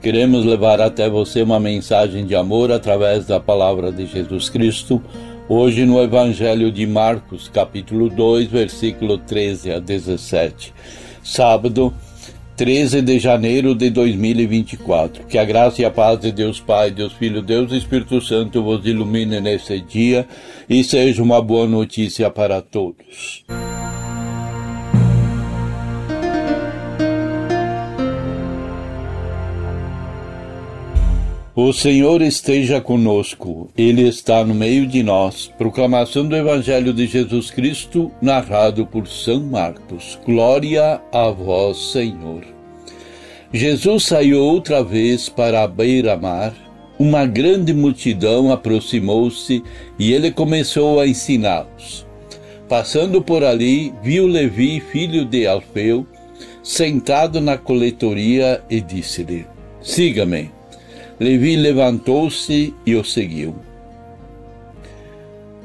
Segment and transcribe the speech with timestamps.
[0.00, 5.02] Queremos levar até você uma mensagem de amor através da palavra de Jesus Cristo,
[5.46, 10.72] hoje no Evangelho de Marcos, capítulo 2, versículo 13 a 17.
[11.22, 11.92] Sábado,
[12.56, 15.26] 13 de janeiro de 2024.
[15.26, 18.86] Que a graça e a paz de Deus Pai, Deus Filho, Deus Espírito Santo vos
[18.86, 20.26] ilumine nesse dia
[20.66, 23.44] e seja uma boa notícia para todos.
[31.54, 35.50] O Senhor esteja conosco, Ele está no meio de nós.
[35.58, 40.16] Proclamação do Evangelho de Jesus Cristo, narrado por São Marcos.
[40.24, 42.44] Glória a vós, Senhor.
[43.52, 46.54] Jesus saiu outra vez para a beira-mar.
[46.96, 49.60] Uma grande multidão aproximou-se
[49.98, 52.06] e ele começou a ensiná-los.
[52.68, 56.06] Passando por ali, viu Levi, filho de Alfeu,
[56.62, 59.44] sentado na coletoria e disse-lhe:
[59.82, 60.59] Siga-me.
[61.20, 63.54] Levi levantou-se e o seguiu.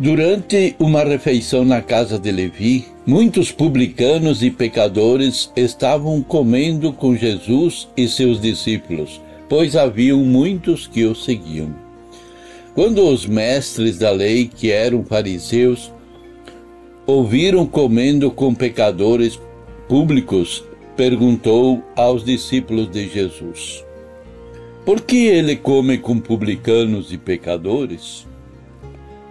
[0.00, 7.86] Durante uma refeição na casa de Levi, muitos publicanos e pecadores estavam comendo com Jesus
[7.96, 11.72] e seus discípulos, pois haviam muitos que o seguiam.
[12.74, 15.92] Quando os mestres da lei, que eram fariseus,
[17.06, 19.38] ouviram comendo com pecadores
[19.88, 20.64] públicos,
[20.96, 23.84] perguntou aos discípulos de Jesus:
[24.84, 28.26] por que ele come com publicanos e pecadores?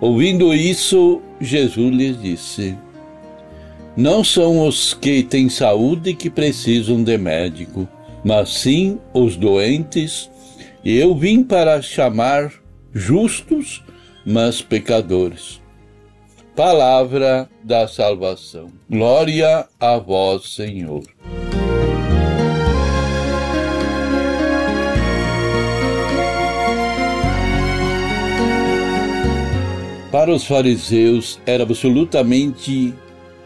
[0.01, 2.75] Ouvindo isso, Jesus lhes disse:
[3.95, 7.87] Não são os que têm saúde que precisam de médico,
[8.23, 10.29] mas sim os doentes.
[10.83, 12.51] E eu vim para chamar
[12.91, 13.83] justos,
[14.25, 15.61] mas pecadores.
[16.55, 18.67] Palavra da salvação.
[18.89, 21.03] Glória a vós, Senhor.
[30.13, 32.93] Para os fariseus era absolutamente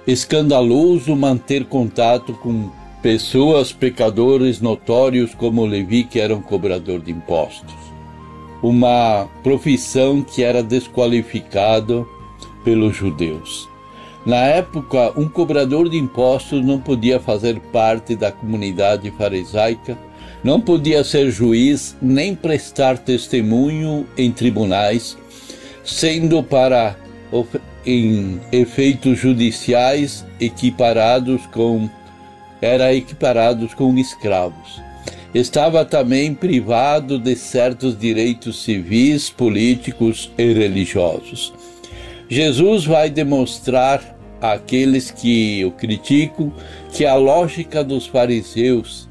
[0.05, 2.69] escandaloso manter contato com
[3.01, 7.73] pessoas pecadores notórios como Levi, que era um cobrador de impostos.
[8.61, 12.05] Uma profissão que era desqualificada
[12.65, 13.69] pelos judeus.
[14.25, 19.97] Na época, um cobrador de impostos não podia fazer parte da comunidade farisaica,
[20.43, 25.17] não podia ser juiz nem prestar testemunho em tribunais
[25.87, 26.95] sendo para
[27.85, 31.89] em efeitos judiciais equiparados com
[32.61, 34.81] era equiparados com escravos.
[35.33, 41.53] Estava também privado de certos direitos civis, políticos e religiosos.
[42.29, 46.51] Jesus vai demonstrar àqueles que o criticam
[46.91, 49.07] que a lógica dos fariseus,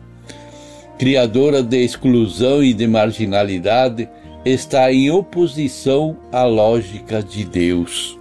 [0.99, 4.09] criadora de exclusão e de marginalidade,
[4.47, 8.17] está em oposição à lógica de Deus.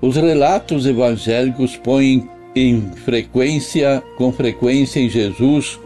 [0.00, 5.80] Os relatos evangélicos põem em frequência, com frequência em Jesus,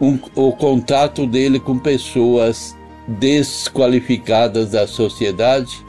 [0.00, 2.76] um, o contato dele com pessoas
[3.08, 5.84] desqualificadas da sociedade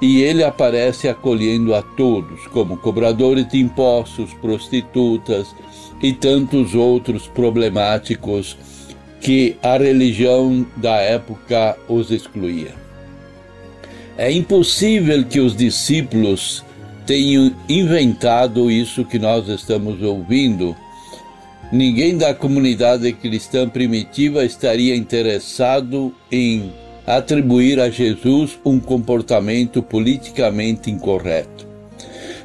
[0.00, 5.54] e ele aparece acolhendo a todos, como cobradores de impostos, prostitutas
[6.00, 8.56] e tantos outros problemáticos
[9.20, 12.74] que a religião da época os excluía.
[14.16, 16.64] É impossível que os discípulos
[17.06, 20.76] tenham inventado isso que nós estamos ouvindo.
[21.72, 26.72] Ninguém da comunidade cristã primitiva estaria interessado em
[27.06, 31.66] atribuir a Jesus um comportamento politicamente incorreto.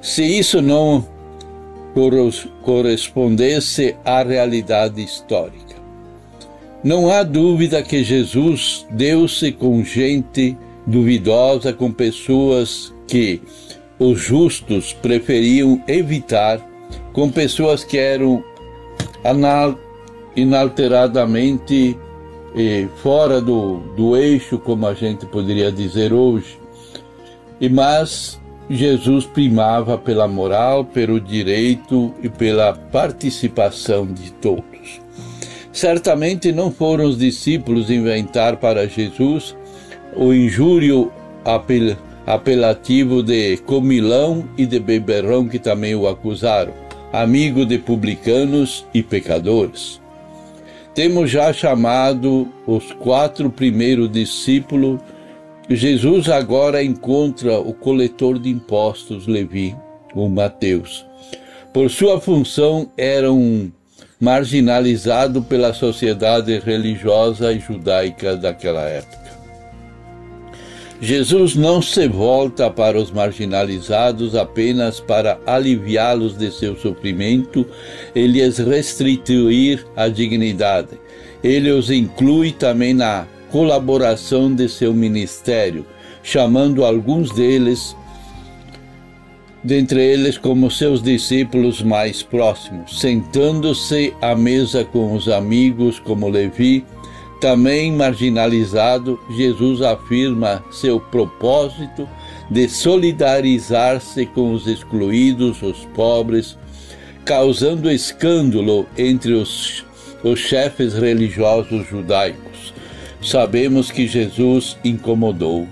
[0.02, 1.06] Se isso não
[2.64, 5.85] correspondesse à realidade histórica.
[6.86, 10.56] Não há dúvida que Jesus deu-se com gente
[10.86, 13.42] duvidosa, com pessoas que
[13.98, 16.60] os justos preferiam evitar,
[17.12, 18.44] com pessoas que eram
[20.36, 21.98] inalteradamente
[22.56, 26.60] eh, fora do, do eixo, como a gente poderia dizer hoje.
[27.60, 28.40] E mas
[28.70, 35.04] Jesus primava pela moral, pelo direito e pela participação de todos.
[35.76, 39.54] Certamente não foram os discípulos inventar para Jesus
[40.16, 41.12] o injúrio
[42.26, 46.72] apelativo de comilão e de beberrão que também o acusaram,
[47.12, 50.00] amigo de publicanos e pecadores.
[50.94, 55.02] Temos já chamado os quatro primeiros discípulos.
[55.70, 59.76] Jesus agora encontra o coletor de impostos, Levi,
[60.16, 61.06] o Mateus.
[61.74, 63.70] Por sua função, era um
[64.20, 69.26] marginalizado pela sociedade religiosa e judaica daquela época.
[71.02, 77.66] Jesus não se volta para os marginalizados apenas para aliviá-los de seu sofrimento
[78.16, 80.98] e lhes restituir a dignidade.
[81.44, 85.86] Ele os inclui também na colaboração de seu ministério,
[86.24, 87.96] chamando alguns deles,
[89.66, 96.86] dentre eles como seus discípulos mais próximos, sentando-se à mesa com os amigos como Levi,
[97.42, 102.08] também marginalizado, Jesus afirma seu propósito
[102.50, 106.56] de solidarizar-se com os excluídos, os pobres,
[107.26, 109.84] causando escândalo entre os,
[110.24, 112.72] os chefes religiosos judaicos.
[113.20, 115.68] Sabemos que Jesus incomodou,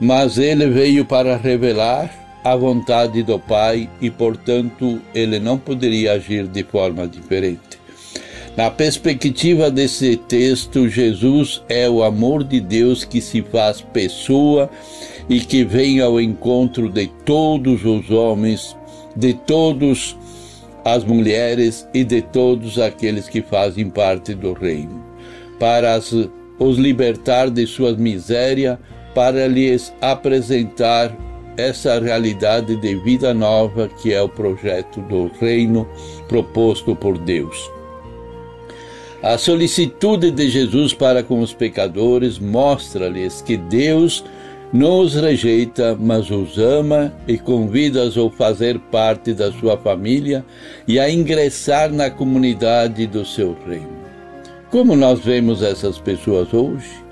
[0.00, 6.46] mas ele veio para revelar a vontade do Pai e, portanto, ele não poderia agir
[6.46, 7.80] de forma diferente.
[8.56, 14.70] Na perspectiva desse texto, Jesus é o amor de Deus que se faz pessoa
[15.28, 18.76] e que vem ao encontro de todos os homens,
[19.16, 20.16] de todas
[20.84, 25.04] as mulheres e de todos aqueles que fazem parte do reino,
[25.58, 26.12] para as,
[26.60, 28.78] os libertar de sua miséria,
[29.12, 31.12] para lhes apresentar
[31.56, 35.88] essa realidade de vida nova que é o projeto do reino
[36.28, 37.70] proposto por Deus.
[39.22, 44.24] A solicitude de Jesus para com os pecadores mostra-lhes que Deus
[44.72, 50.44] não os rejeita, mas os ama e convida-os a fazer parte da sua família
[50.86, 53.96] e a ingressar na comunidade do seu reino.
[54.70, 57.05] Como nós vemos essas pessoas hoje?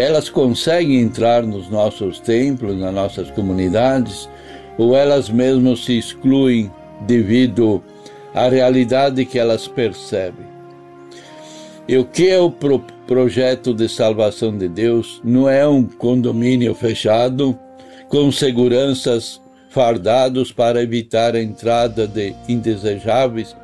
[0.00, 4.30] Elas conseguem entrar nos nossos templos, nas nossas comunidades,
[4.78, 7.84] ou elas mesmas se excluem devido
[8.32, 10.46] à realidade que elas percebem?
[11.86, 15.20] E o que é o pro projeto de salvação de Deus?
[15.22, 17.58] Não é um condomínio fechado
[18.08, 19.38] com seguranças
[19.68, 23.54] fardados para evitar a entrada de indesejáveis,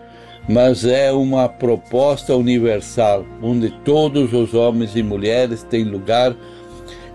[0.48, 6.34] mas é uma proposta universal, onde todos os homens e mulheres têm lugar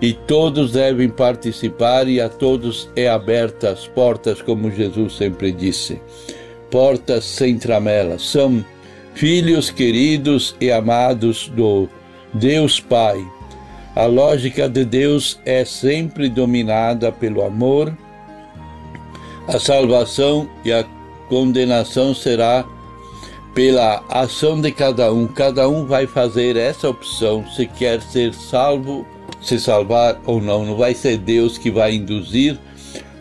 [0.02, 6.02] e todos devem participar e a todos é aberta as portas, como Jesus sempre disse.
[6.70, 8.66] Portas sem tramelas, são
[9.14, 11.88] filhos queridos e amados do
[12.34, 13.24] Deus Pai.
[13.96, 17.96] A lógica de Deus é sempre dominada pelo amor.
[19.48, 20.84] A salvação e a
[21.28, 22.66] condenação será
[23.54, 25.28] pela ação de cada um.
[25.28, 29.06] Cada um vai fazer essa opção se quer ser salvo,
[29.42, 30.66] se salvar ou não.
[30.66, 32.58] Não vai ser Deus que vai induzir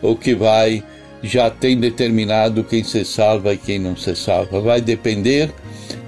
[0.01, 0.83] ou que vai
[1.23, 4.59] já tem determinado quem se salva e quem não se salva.
[4.59, 5.51] Vai depender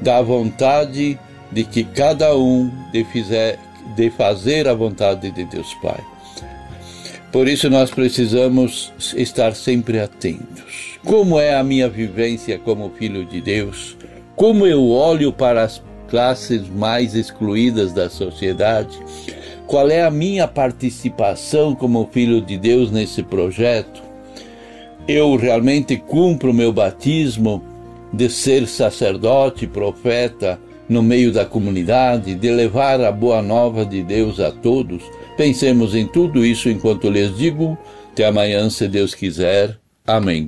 [0.01, 1.19] da vontade
[1.51, 3.59] de que cada um de, fizer,
[3.95, 5.99] de fazer a vontade de Deus Pai.
[7.31, 10.99] Por isso nós precisamos estar sempre atentos.
[11.03, 13.97] Como é a minha vivência como filho de Deus?
[14.35, 18.97] Como eu olho para as classes mais excluídas da sociedade?
[19.67, 24.01] Qual é a minha participação como filho de Deus nesse projeto?
[25.07, 27.63] Eu realmente cumpro o meu batismo
[28.11, 34.39] de ser sacerdote, profeta no meio da comunidade, de levar a boa nova de Deus
[34.39, 35.03] a todos.
[35.37, 37.77] Pensemos em tudo isso enquanto lhes digo.
[38.11, 39.77] Até amanhã, se Deus quiser.
[40.05, 40.47] Amém.